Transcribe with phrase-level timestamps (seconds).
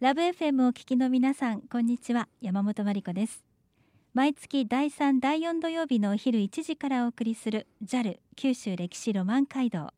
[0.00, 2.28] ラブ FM を聞きの皆さんこんにちは。
[2.40, 3.42] 山本真理子です。
[4.14, 9.90] 毎月第3第4土曜日のお昼1時からお送りする JAL 九州歴史ロマン街道。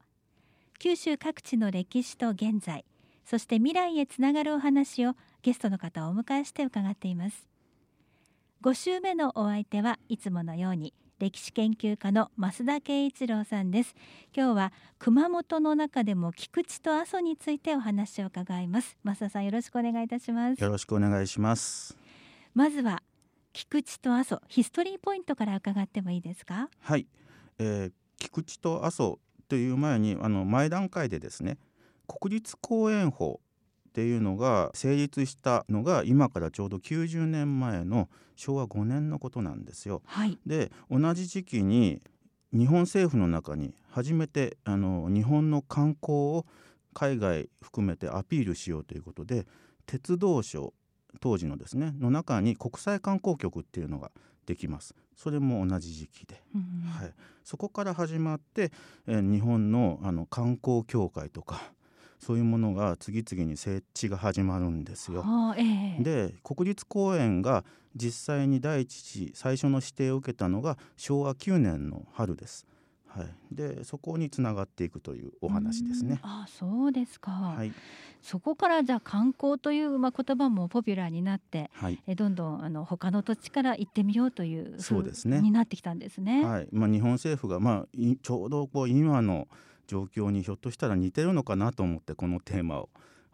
[0.79, 2.87] 九州各地の歴史と現在
[3.27, 7.47] そして未来へつながるお話をゲストの方をお迎えして伺っています。
[8.63, 13.95] 5週目のお相手はいつものように歴史研究家の増田圭一郎さんです。
[14.35, 18.97] 今日は熊本の中でも菊池と阿蘇についてお話を伺います。
[19.05, 20.63] 増田さんよろしくお願いいたします。
[20.63, 21.95] よろしくお願いします。
[22.55, 23.03] まずは
[23.53, 26.71] 菊池と阿蘇ヒストリーポイントから伺ってもいいですか？
[26.81, 27.07] はい、
[27.59, 31.59] えー、菊池と阿蘇という前にあの前段階でですね
[32.07, 33.41] 国立公園法
[33.91, 40.03] っていうのが成立したのが今からちょうど90年前の昭和5年のことなんですよ。
[40.07, 42.01] はい、で同じ時期に
[42.53, 46.47] 日本政府の中に初めてあの日本の観光を
[46.95, 49.47] 海外含めてアピールしようということで
[49.87, 50.73] 鉄道省
[51.21, 54.13] 当時のですねの中に国際観光局っていうのが
[54.47, 54.95] できます。
[55.17, 57.13] それも同じ時期で、うん、はい、
[57.45, 58.73] そこから始まって、
[59.07, 61.73] えー、日本のあの観光協会とか
[62.21, 65.25] そういうものが次々に設置が始まるんですよ。
[65.57, 67.65] えー、で国立公園が
[67.97, 72.67] 実際に第一次最初の指定を受けたのが昭和9年の春です。
[73.09, 76.21] はい、でそこにつながっていくというお話ですね。
[76.23, 77.73] あそうですか、はい、
[78.23, 86.45] そこからじゃあ観光という、まあ、言葉もポピュラーになって、はい、えどんどんあの他の土地から行ってみようというそうですねになってきたんですね。
[86.45, 87.87] はいまあ、日本政府が、まあ、
[88.23, 89.49] ちょうどこう今の
[89.91, 92.91] 状況にひょっとしたら似てるのかなと思ってこのテーマを、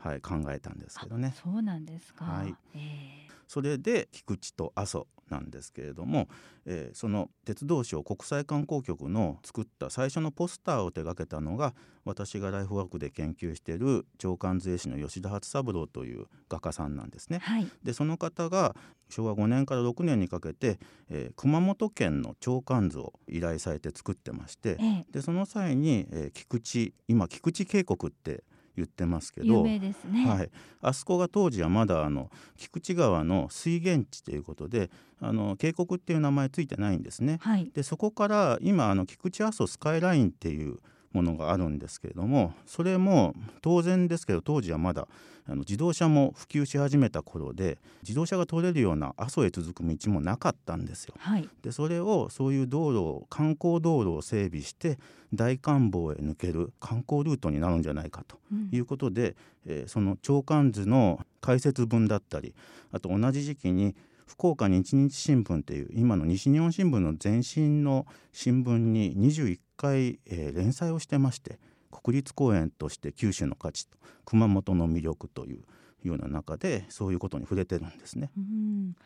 [0.07, 1.35] はい、考えたんですけどね。
[1.43, 2.55] そうなんですか、はい。
[2.75, 6.29] えー、それで菊池と阿蘇なんですけれども、
[6.67, 17.41] えー、その鉄道省国際観光局の作った最初のポスターを手掛けたのが私がライフワークで研究している長官税士の吉田初三郎という画家さんなんですね。
[17.43, 18.77] はい、でその方が
[19.09, 20.79] 昭和5年から6年にかけて、
[21.11, 28.45] えー、熊本県の長官図を依頼されて作ってまして、ええ、でその際に、えー、菊池今菊池渓谷って
[28.77, 30.51] 言ってますけど有名ですね、はい、
[30.83, 37.39] あそこが当時はまだあの菊池川の水源地ということであの渓谷っていう名前ついてないんですね。
[37.41, 40.79] はい、でそこから今あの菊池阿蘇スカイラインっていう
[41.17, 45.09] ものがあるんですけれどもそれも当然ですけど当時はまだ
[45.49, 51.15] あの自動車も普及し始めた頃で自動車が通れるような阿蘇へ続く道もなかったんですよ。
[51.19, 54.99] はい、でそれをそういう道路を観光道路を整備して
[55.33, 58.39] 大観峰へ抜ける観光ルートになるんじゃないかと
[58.73, 62.53] いうことで、うん、えー、その長官図の解説文だったり
[62.91, 63.95] あと同じ時期に
[64.27, 71.59] 福岡日日新聞っていう今の西日本新聞の前身の新聞に21回、えー、連載をしてまして
[71.91, 75.65] 国立公園として九州の価値と熊本の魅力という
[76.03, 78.31] ような中でそういうことに触れてるんですね。
[78.37, 78.97] うん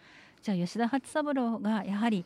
[0.43, 2.25] じゃあ吉田八三郎がやはり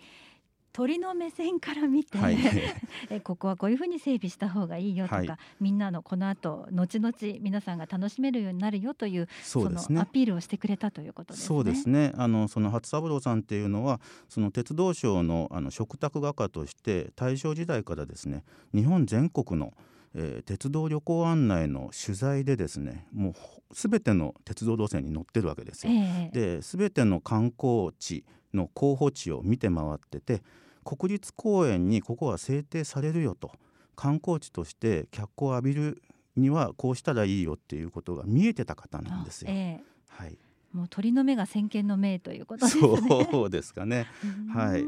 [0.74, 2.36] 鳥の目線から見て、はい、
[3.08, 5.28] えここはこういうふうに整備した方がいいよとか、はい、
[5.60, 11.46] みんなのこの後後々皆さんが楽しめるようになるよというそうです、ね、のアピールをしてくれたということですね。
[11.46, 12.12] そうですね。
[12.16, 18.42] あのその初三郎さんっていうのはその鉄道省のあの嘱託画家として大正時代からですね
[18.74, 19.74] 日本全国の
[20.14, 23.34] えー、鉄道旅行案内の取材でですねもう
[23.72, 25.92] 全ての鉄道路線に乗ってるわけですよ。
[25.92, 30.42] えー、で全ての観光地の候補地を見て回ってて
[30.84, 33.50] 国立公園にここは制定されるよと
[33.96, 36.02] 観光地として脚光を浴びる
[36.36, 39.50] にはこうしたらいいよっていうことが見えてた方なんですよ。
[39.50, 40.38] えー、はい、
[40.72, 43.28] もう鳥の目が先見の明ということですね。
[43.30, 44.06] そうですかね。
[44.52, 44.84] はい。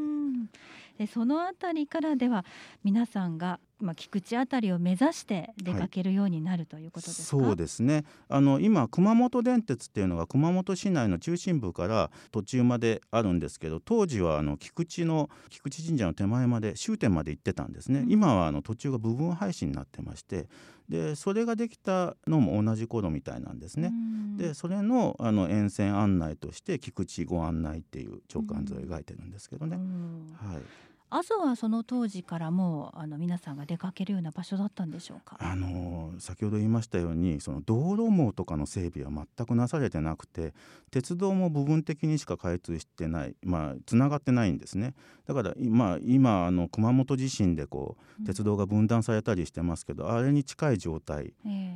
[0.98, 2.44] でそのあたりからでは
[2.82, 7.44] 皆さんがまあ、菊池あたりを目指して出かけるようになる、はい、ということですか？
[7.44, 8.04] そうですね。
[8.28, 20.48] あの今熊本電鉄っていうのが熊本市内の中心部から途中まであるんですけど当時はあの菊池の菊池神社の手前まで終点まで行ってたんですね、うん、今はあの途中が部分廃止になってまして
[20.88, 23.88] でそれができたのも同じ頃みたいなんですね。
[23.88, 29.76] うん、でそれのあの沿線案内として菊池ご案内っていう長官図を描いてるんですけどね。
[29.76, 30.62] うん、はい
[31.08, 35.36] 阿蘇はその当時からもうあの皆さんが出かけるような場所だったんでしょうか？
[35.40, 40.52] あの先ほど言いましたようにその道路網とかの整備は全くなされてなくて
[40.90, 44.94] 鉄道も部分的にしか開通してないまあつながってないんですね。
[45.26, 51.34] だから今今あの熊本地震でこう鉄道が分断されたりしてますけど、うん、あれに近い状態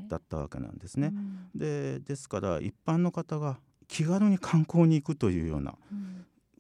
[0.09, 1.13] だったわけなんですね。
[1.13, 5.75] えーうん、でですから一般の方が気軽に観光に行くというような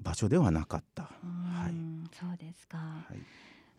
[0.00, 1.04] 場所ではなかった。
[1.04, 1.08] は
[1.68, 1.74] い、
[2.18, 3.18] そうですか、はい。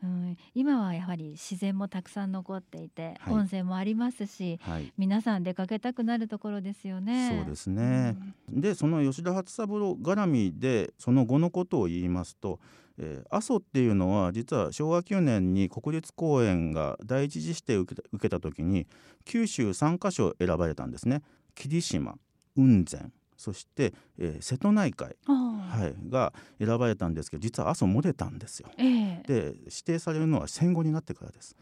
[0.03, 7.43] うん、今はやはり自然もたくさん残っていて、はい、温泉もありますし、はい、皆さん出かけたくなるところですよね。
[7.43, 8.17] そうですね、
[8.51, 12.59] うん、でその吉田初三郎絡みでその後のことを言いますと、
[12.97, 18.87] えー、阿蘇っていうのは実は昭和9年に国立公園が第一次指定を受けた受けた時に
[19.23, 21.21] 九州3カ所選ばれたんですね。
[21.53, 22.15] 霧島
[22.55, 28.69] 雲仙そして、えー、瀬戸内海、はい、が選ばれたんですけど実は阿蘇漏れたんですよ。
[28.77, 31.55] えー、で指定されるのは戦後になってからです。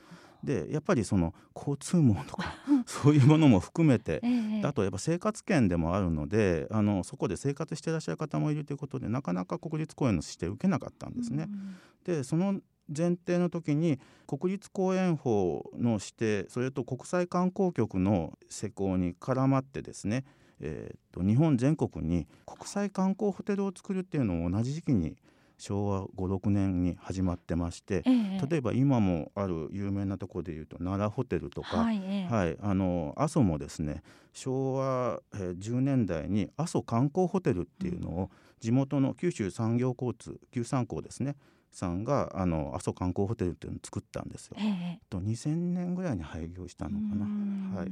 [0.44, 2.54] でやっぱりその交通網とか
[2.86, 11.48] そういうものも含めて、えー、あとやっぱ生活圏でもあるのであのそこで生活してらっしゃる方もいるということでなかなか国立公園の指定を受けなかったんですね。
[11.48, 12.60] うん、でその
[12.96, 20.25] 前提の時に国立公園法の指定それと国際観光局の施行に絡まってですね
[20.62, 25.16] えーと、日本全国に国際観光ホテルを作るっていうのを同じ時期に
[25.60, 28.12] 昭和56年に始まってまして、え
[28.42, 34.02] え、例えば今もある有名なところでいうと奈良ホテルとか、はい、え、はい、あの阿蘇もですね
[34.34, 38.30] 昭和10年代に阿蘇観光ホテルっていうのを
[38.62, 41.36] 地元の九州産業交通九三港ですね
[41.71, 44.57] さんがあの阿蘇観光ホテルっていうのを作ったんですよ。
[44.60, 47.80] ええ、と2000年ぐらいに廃業したのかな。
[47.80, 47.92] はい、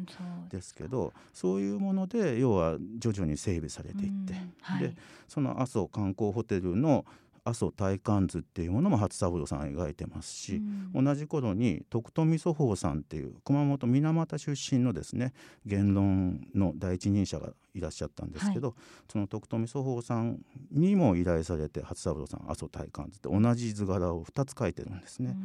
[0.50, 4.95] ですけどそういうもので要は徐々に整備されていって、はい、で
[5.27, 7.06] その阿蘇観光ホテルの
[7.47, 10.61] 阿蘇大観図っていうものも初三郎さん描いてますし、
[10.94, 15.33] うん、同じ頃に徳富祖宝さんっていう熊本水俣出身のですね
[15.65, 18.77] 言論の第一人者がいらっしゃったんですけど、はい、
[19.09, 20.39] その徳富祖宝さん
[20.71, 25.35] にも依頼されて初三郎さん阿蘇大観図って同じ図柄を2つ描いてるんですね。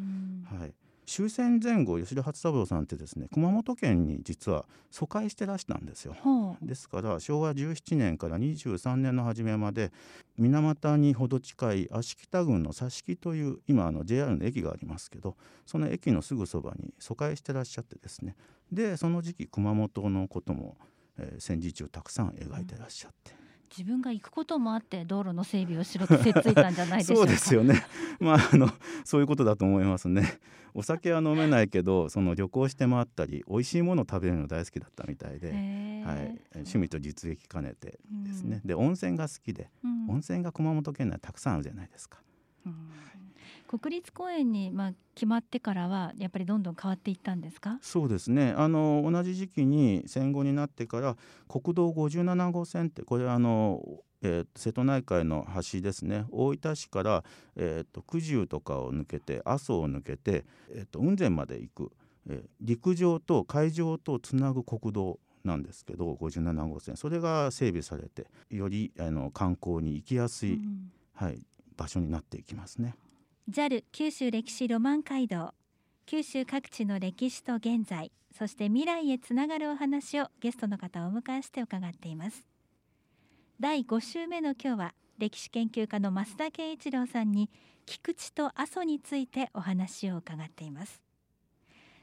[0.50, 0.74] うん、はい
[1.12, 6.16] 終戦前後吉田初三郎さんってですね熊本県に実は疎開してらしたんですよ。
[6.62, 9.92] ですから昭和17年から23年の初めまで
[10.38, 15.36] 水俣にほど近い芦北郡の佐敷という今あの JR の駅がありますけど
[15.66, 18.34] その駅のすぐそばに疎開してらっしゃってですね
[18.72, 20.78] でその時期熊本のことも、
[21.18, 23.41] えー、戦時中たくさん描いてらっしゃって。
[23.76, 27.28] 自分が行くこともあって道路の整備をしろとせっついたんじゃないでしょうか。
[27.28, 27.82] そうですよね。
[28.20, 28.68] まああの
[29.04, 30.38] そういうことだと思いますね。
[30.74, 42.22] お酒は飲めないけどその旅行して回ったり美味しいものを食べるの大好きだったみたいで、はい、趣味と実益兼ねてですね、うん、で温泉が好きで、うん、温泉が熊本県内たくさんあるじゃないですか、
[42.64, 42.88] うん
[43.78, 47.78] 国立公園にまあ決まってからはやっぱりどんどん変わっていったんですか？
[47.80, 48.54] そうですね。
[48.56, 51.16] あの同じ時期に戦後になってから
[51.48, 53.82] 国道57号線ってこれあの
[54.24, 56.26] えー、瀬戸内海の橋ですね。
[56.30, 57.24] 大分市から、
[57.56, 61.92] えーと、九十とかを抜けて阿蘇を抜けて、えーと、雲仙まで行く、
[62.28, 66.96] えー、陸上と海上とつなぐ国道なんですけど57号線。
[66.96, 71.44] それが整備されてよりあの観光に行きやすい、うん、はい、
[71.76, 72.94] 場所になっていきますね。
[73.50, 75.52] JAL 九州歴史ロマン街道。
[76.06, 82.44] 九州各地の歴史と現在そして未来へつながるお話をゲストの方をお迎えして伺っています。
[83.58, 87.50] 第5週目の今日は歴史研究家の増田圭一郎さんに
[87.84, 91.02] 菊池と阿蘇についてお話を伺っています。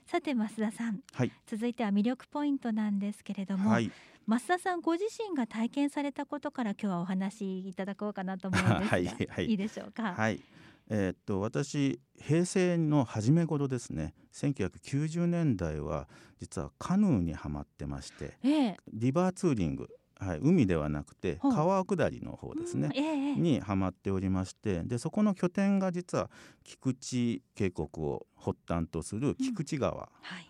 [0.06, 3.89] さて増田さん、はい、続いては魅力ポイントなんですけれども、はい、
[4.27, 10.13] 増田さんご自身が体験されたことから今日はお話しいただこうかなと思うんですが、 はい、はい、いいでしょうか？
[10.15, 10.42] はい
[10.89, 14.13] えー、っと私平成の初め頃ですね。
[14.33, 16.07] 1990年代は
[16.39, 19.88] 実はカヌーにはまってまして、ええ、リバーツーリング
[20.19, 26.30] はい、海ではなくて川下りの方ですね、うんええ、にはまっておりましてでそこの拠点が実は
[26.64, 30.09] 菊池渓谷を発端とする菊池川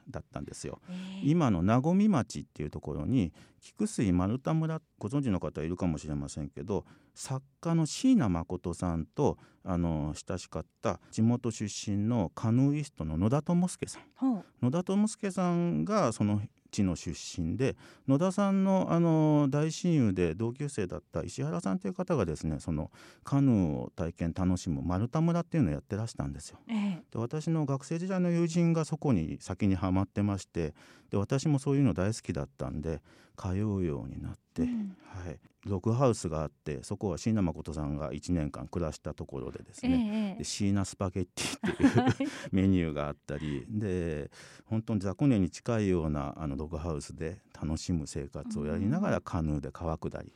[0.09, 0.81] だったんですよ。
[0.89, 1.25] うんはいえ。
[1.25, 14.43] ー、今の名古屋町っていうところに菊水丸太村ご存知の方いるかもしれませんけど作家の椎名誠さんとあの親しかった地元出身のカヌーイストの野田智介さん。
[14.61, 17.75] 野田智介さんがその地の出身で
[18.07, 22.91] 野田さんのあの大親友で同級生だった石原さんという方がですねその
[23.23, 26.59] カヌーを体験楽しむ丸太村っていうのをやってらしたんですよ。
[26.69, 30.73] ええ、で私の学生時代の友人がそこに先にはまってまして
[31.09, 33.01] で私もそういうの大好きだったんで
[33.37, 44.31] 通うようになって、うん、はい、ログハウスがあってそこは椎名誠さんが1年間暮らしたところでですね、ええ、で椎名スパゲッティっていうメニューがあったりで
[44.65, 50.31] 本当に雑魚寝に近いようなあのログハウスで楽しむ生活をやりながらカヌーで川下り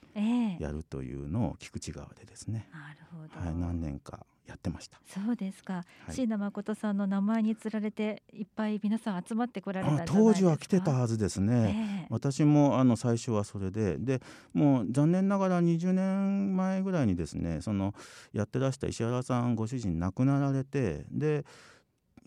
[0.59, 3.45] やるというのを菊池川でですね、なるほど。
[3.45, 4.99] はい、何年かやってました。
[5.05, 13.97] そうですか、はい、椎名誠さんの名前につられていっぱい皆さん集まってこられた当時は来てたはずですね、えー、私もあの最初はそれで。
[13.97, 14.21] で
[14.53, 17.93] もう残念ながら20年前ぐらいにですねその
[18.33, 21.45] やってらした石原さんご主人亡くなられてで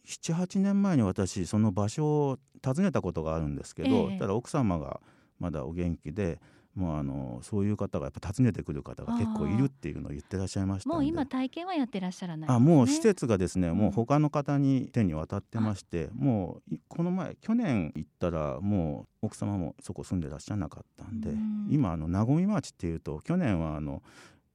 [0.07, 2.39] 78年前に私その場所を
[2.75, 5.01] 訪ねたことがあるんですけど、ええ、ただ奥様が
[5.39, 6.41] まだお元気で
[6.77, 21.67] もうあのそういう方がやっぱ訪ねてくる方が結構いるっていうのを言ってらっしゃいましたもう今体験はやってらっしゃらない、ね、あもう施設がですね、もう他の方に手に渡ってまして、もうこの前去年行ったらもう奥様もそこ住んでらっしゃらなかったんで、ん。
[21.71, 24.03] 今あの名古町っていうと去年はあの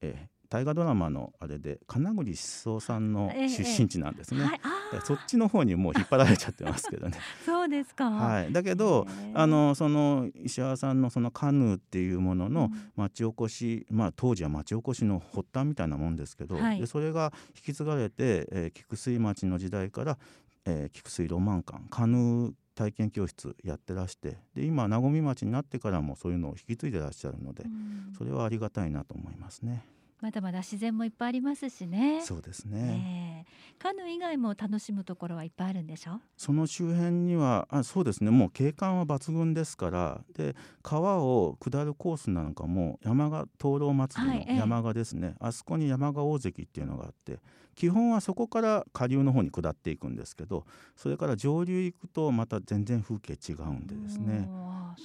[0.01, 4.43] え大河ドラマのあれで金栗志宗さんの出身地なんですね、え
[4.91, 7.17] えはい、そっちの方にもう引っ張られちゃってますけどね。
[7.45, 20.17] そうですか、はい、だけどあのその石原さんのそのカヌーっていうものの町おこし、うん、まあ当時は町おこしの発端みたいなもんですけど、はい、でそれが引き継がれて、えー、菊水町の時代から、
[20.65, 29.85] えー、菊水ロマン館カヌー体験教室やってらしてで今和み町になってからもそういうのを引き継いでらっしゃるので、うん、それはありがたいなと思いますね。
[30.21, 32.21] まだまだ自然もいっぱいありますしね。
[32.23, 33.45] そうですね。
[33.47, 36.21] えー、カヌー以外も楽しむところはいっぱいあるんでしょ？
[36.37, 38.29] その周辺にはあそうですね。
[38.29, 40.21] もう景観は抜群ですから。
[40.35, 47.39] で川を下るコースなんかも山賀灯籠祭りの山賀ですね、はいえー、あそこに山賀大関っていうのがあって
[47.81, 54.41] 基本はそこから下流の方に下っていくんですけどそれから上流行くとまた全然風景違うんでですね。
[54.41, 54.49] ね、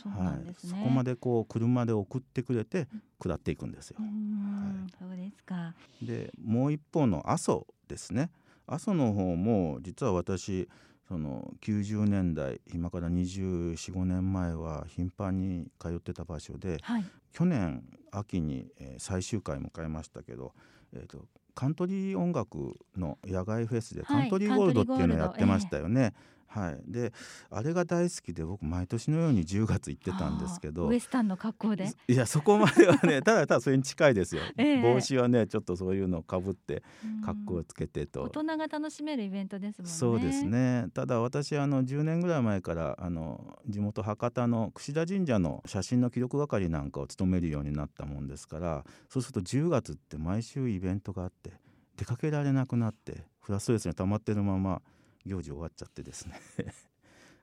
[0.05, 2.87] はい、そこまでこう車で送ってくれて
[3.19, 3.97] 下っていくんですよ。
[3.99, 5.75] はい、そうですか。
[6.03, 8.31] でもう一方の阿蘇ですね。
[8.67, 10.69] 阿蘇の方も実は私
[11.09, 20.53] その90年代今から245年前は頻繁に通ってた場所で、はい、去年秋に、えー、最終回迎えましたけど、
[20.93, 21.25] えーと、
[21.57, 26.13] カントリー音楽の野外フェスでカントリーゴールドっていうのをやってましたよね。
[26.49, 27.13] はい、で
[27.51, 31.91] あれが大好きで僕毎年のように10月行ってたんですけどウエスタンの格好で？
[32.09, 36.83] いやそこまではね ただただそれに近いですよ、えー、帽子はねちょっとそういうのをかぶって
[37.25, 38.23] 格好をつけてと。
[38.23, 39.93] 大人が楽しめるイベントですもんね。
[39.93, 40.87] そうですね。
[40.95, 51.53] ただ私あの10年ぐらい前からあの地元博多の櫛田神社の写真の記録係なんかを務めるようになったもんですからそうすると10月って毎週イベントがあって
[51.97, 54.83] 出かけられなくなってフラストレスに溜まってるまま
[55.27, 56.41] 行事終わっちゃってですね。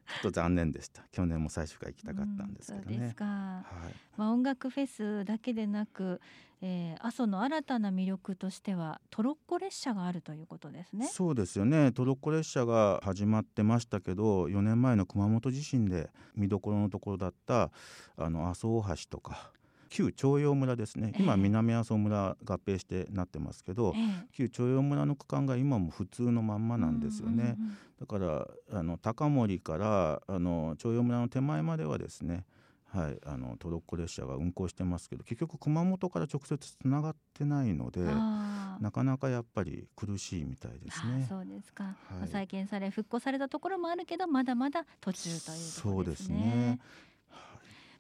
[0.05, 1.03] ちょっと残念でした。
[1.11, 3.15] 去年も最終回行きたかったんですけどね。
[3.17, 3.93] うん、はい。
[4.17, 6.19] まあ、音楽フェスだけでなく、
[6.61, 11.07] えー、阿蘇の新たな魅力としてはトロッコ列車があるということですね。
[11.07, 11.91] そうですよね。
[11.91, 17.71] トロッコ列車が始まってましたけど4年前の熊本地震で見どころのところだった
[18.17, 19.51] あの阿蘇大橋とか
[19.93, 21.13] 旧朝陽村ですね。
[21.19, 27.55] 今南阿蘇村合併してなってますけど、えー、旧朝陽村の区間が今も普通のまんまなんですよね、
[27.99, 32.43] だからあの高森からあの朝陽村の手前まではですね
[32.87, 41.25] はい、あのトロッコ列車が運行してますけど結局熊本から直接つながってないのでなかなかやっぱり苦しいみたいですね。
[41.27, 45.63] そうですか、はい、再建され復興されたところもあるけどまだまだ途中というね。
[45.63, 46.79] そうですね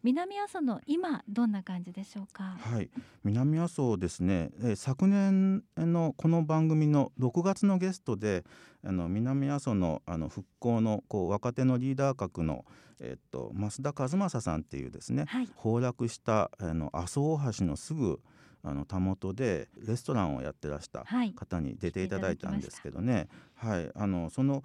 [0.03, 2.57] 南阿蘇の今どんな感じでしょうか？
[2.59, 2.89] はい、
[3.23, 8.43] 南阿蘇ですね、えー、昨年のこの番組の6月のゲストで
[8.85, 12.65] あの南阿蘇のあの復興のこう若手のリーダー格の
[12.99, 18.19] えっと増田和正さんっていうですね、はい、崩落したあの阿蘇大橋のすぐ
[18.63, 21.05] あのたもとでレストランをやってらした
[21.35, 24.63] 方に出ていただいたんですけどね、はい、はい、あのその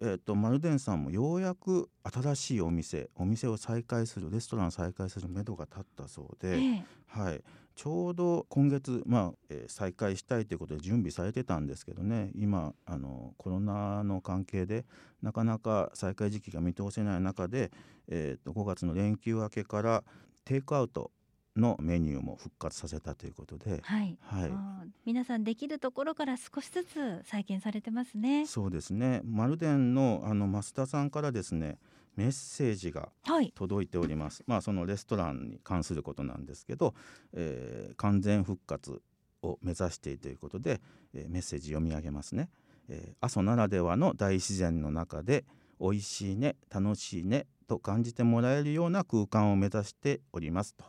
[0.00, 7.42] えーと、マルデンさんもようやく新しいお店お店を再開するレストランを再開するめどが立ったそうで、えー、はい、
[7.74, 12.30] ちょうど今月、まあえー、再開したいということで準備されてたんですけどね。
[12.34, 14.84] 今あのコロナの関係で
[15.22, 17.70] なかなか再開時期が見通せない中で、
[18.08, 20.04] えーと5月の連休明けから
[20.44, 21.10] テイクアウト
[21.56, 24.50] のメニューも復活させたということで、はい、はい、
[25.04, 28.46] 皆さんできるところから少しずつ再建されてますね。
[28.46, 29.20] そうですね。
[29.24, 31.78] マルデンのあの増田さんからですね。
[32.16, 33.10] メッセージが
[33.54, 36.94] 届いております、はい、まあそのレストランに関することなんですけど、
[37.34, 39.02] えー、完全復活
[39.42, 40.80] を目指しているということで、
[41.14, 42.48] えー、メッセージ読み上げますね、
[42.88, 45.44] えー、阿蘇ならではの大自然の中で
[45.78, 50.84] 美味しいね楽しいねと感じてもらえるような空間を目指しておりますと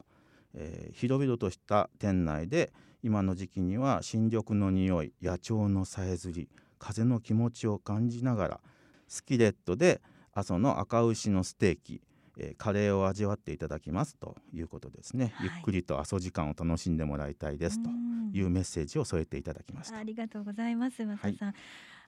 [0.60, 2.74] えー、広々とした店内で
[3.04, 6.50] 今の時期には新緑の匂い野鳥のさえずり
[6.80, 8.60] 風の気持ちを感じながら
[9.08, 10.02] スキレットで
[10.34, 12.02] 阿蘇の赤牛のステーキ、
[12.38, 17.90] えー、カレーを味わっていただきますということですね、はい、ゆっくりと阿蘇時間を楽しんでもらいたいですと
[18.34, 19.98] いうメッセージを添えていただきました。
[19.98, 21.56] ありがとうございます増田さん、はい。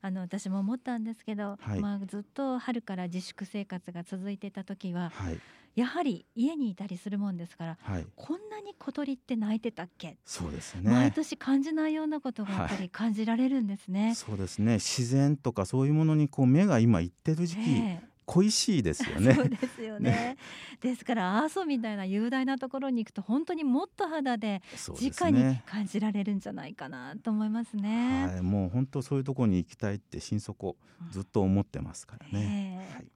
[0.02, 5.40] あの私も思ったんですけど、はい、まあ、ずっと春から自粛生活が続いていた時は、はい、
[5.80, 10.18] やはり家にいたりするもんですから、はい、こんなに小鳥って鳴いてたっけ？
[10.26, 10.92] そうですね。
[10.92, 14.14] 毎年感じないようなことがやっぱり感じられるんですね。
[14.16, 14.74] そうですね。
[14.74, 18.10] 自然とかそういうものにこう目が今いってる時期、ええ。
[18.26, 19.34] 恋しいですよね。
[19.34, 20.12] そうですよね。
[20.12, 20.38] ね。
[20.82, 25.64] ですから阿蘇みたいな雄大なところに行くと本当にもっと肌で直にね。
[25.66, 28.28] 感じられるんじゃないかなと思いますね。
[28.28, 30.76] はい、もう本当そういうところに行きたいって心底
[31.10, 32.96] ずっと思ってますからね、ええ。
[32.96, 33.08] はい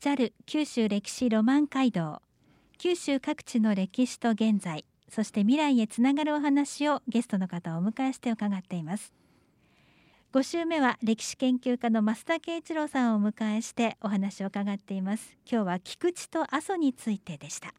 [0.00, 2.20] JAL 九州歴史ロマン街道
[2.78, 9.12] 九州各地の歴史と現在そして未来へつながるお話をゲストの方をお迎えして伺っています。
[10.32, 15.36] 5週目は歴史研究家の増田圭一郎さんをお迎えしてお話を伺っています。
[15.50, 17.72] 今日は菊池と阿蘇についてでした。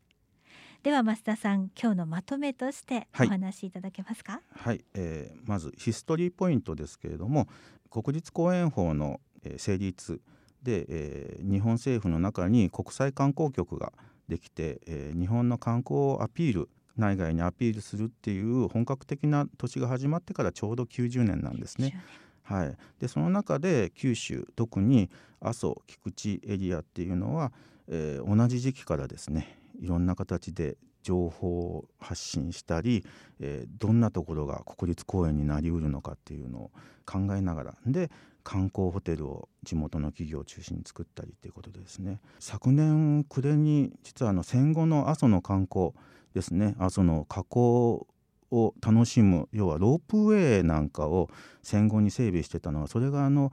[0.81, 3.27] では増田さん今日のまとめとしておはい。
[3.27, 4.41] 話しいただけますか？
[4.55, 7.47] はい、えーまずヒストリーポイントですけれども
[7.91, 10.21] 国立公園法の、えー成立
[10.63, 13.93] で、えー日本政府の中に国際観光局が
[14.27, 22.01] できて、えー日本の観光をアピール内外にアピールするっていう本格的な年が始まってからちょうど90年なんですね。
[22.43, 25.09] はい、でその中で九州特に
[25.41, 27.51] 阿蘇菊池エリアっていうのは、
[27.87, 33.05] えー同じ時期からですねいろんな形で情報を発信したり、
[33.39, 36.71] えーどんなところが国立公園になりうるのかっていうのを
[37.05, 37.75] 考えながら。
[37.85, 38.09] で
[38.47, 42.21] 観光ホテルを地元の企業を中心に作ったりっていうことでですね。
[42.39, 45.91] 昨年暮れに実はあの戦後の阿蘇の観光
[46.33, 46.73] ですね。
[46.79, 48.07] 阿蘇の火口
[48.49, 51.29] を楽しむ要はロープウェイなんかを
[51.61, 53.51] 戦後に整備してたのはそれがあの、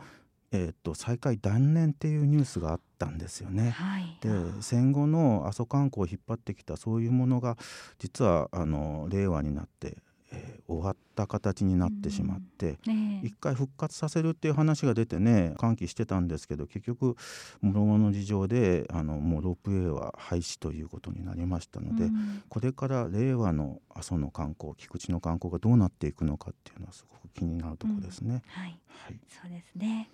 [0.53, 3.71] えー、と再開断念っていうニュースがあったんですよね。
[3.71, 4.17] はい。
[4.21, 4.29] で
[4.61, 7.59] 戦後の阿蘇観光を引っ張ってきたそういうものが
[7.99, 9.99] 実はあの令和になって、
[10.35, 17.17] えー終わった形になってしまって、ねえ一回復活させるっていう話が出てね歓喜してたんですけど結局
[17.62, 22.43] 諸々の事情であのもうロープウェイは廃止ということになりましたので、うん。
[22.49, 28.43] これから令和の阿蘇の観光菊池の観光がどうなっていくのかっていうのはすごく気になるところですね。
[28.49, 28.79] はい。
[28.88, 29.19] はい。
[29.29, 30.11] そうですね。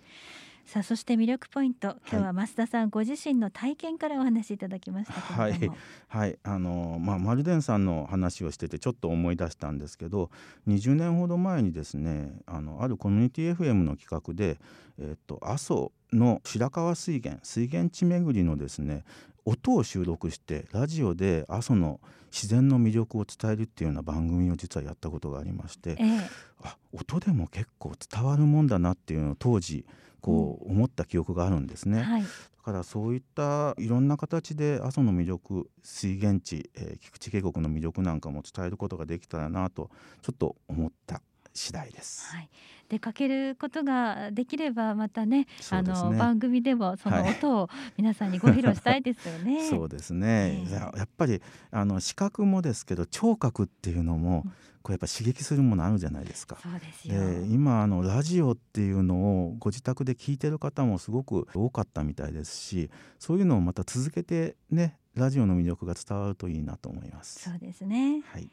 [0.65, 1.97] さあそして魅力ポイント。
[2.09, 5.77] 今日は増田さんご自身の体験からお話しいただきましたけれども、
[6.07, 6.39] はい。
[6.43, 10.29] あのまあ、マルデンさんの話をしててちょっと思い出したんですけど
[10.67, 14.59] 20年ほど前にですねあのあるコミュニティ FM の企画で、
[14.99, 19.03] えっと阿蘇の白川水源水源地巡りのですね
[19.45, 21.99] 音を収録してラジオで阿蘇の
[22.31, 26.19] 自然の魅力を伝えるっていうような番組を実はやったことがありましてええ。
[26.63, 29.85] あ音でも結構伝わるもんだなっていうのを当時
[30.21, 32.01] こう思った記憶があるんですね。
[32.01, 32.23] はい
[32.61, 39.89] だからそういったいろんな形で阿蘇の魅力水源地、えー菊池渓谷の魅力なんかも伝えることができたらなと
[40.21, 41.23] ちょっと思った
[41.53, 42.33] 次第です。
[42.33, 42.49] はい、
[42.89, 45.47] 出かけることができればまたねね
[45.83, 49.67] の番組でもそのはい音を皆さんにご披露したいですよね。
[49.69, 56.57] そうですね、ええいややっぱりあの視覚もですけど聴覚っていうのもうんこうやっぱ刺激するものあるじゃないですか。
[56.61, 57.13] そうですよ。
[57.13, 67.49] で今あのラジオっていうのをご自宅で聞いてる方もすごく多かったみたいですしそういうのをまた続けてねラジオの魅力が伝わるといいなと思います。
[67.49, 68.23] そうですね。
[68.25, 68.49] はい、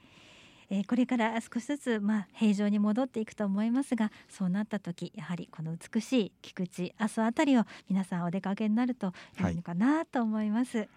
[0.70, 9.12] えーこれから少しずつまあ平常に戻っていくと思いますが、そうなった時やはりこの美しい菊池阿蘇あたりを皆さんお出かけになると
[9.48, 10.88] いいのかなと思います。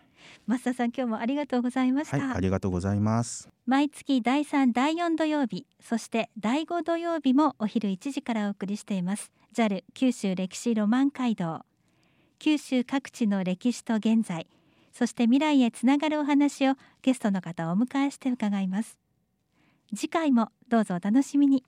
[0.47, 2.17] 増田さん今日もありがとうございました。
[2.19, 3.49] はい、ありがとうございます。
[3.71, 11.61] 毎月第3第4土曜日そして第5土曜日もお昼1時からお送りしています JAL 九州歴史ロマン街道
[12.39, 14.47] 九州各地の歴史と現在
[14.91, 18.97] そして未来へつながるお話をゲストの方をお迎えして伺います
[19.93, 21.63] 次回もどうぞお楽しみに。